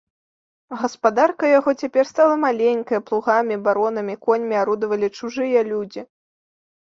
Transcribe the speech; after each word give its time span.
Гаспадарка 0.83 1.45
яго 1.59 1.71
цяпер 1.81 2.07
стала 2.11 2.35
маленькая, 2.45 2.99
плугамі, 3.09 3.55
баронамі, 3.67 4.15
коньмі 4.29 4.55
арудавалі 4.65 5.07
чужыя 5.19 5.59
людзі. 5.71 6.01